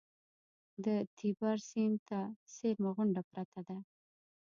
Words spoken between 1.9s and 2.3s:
ته